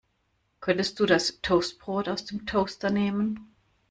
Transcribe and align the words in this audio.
Könntest 0.61 0.99
du 0.99 1.05
das 1.05 1.41
Toastbrot 1.43 2.09
aus 2.09 2.25
dem 2.25 2.47
Toaster 2.47 2.89
nehmen? 2.89 3.53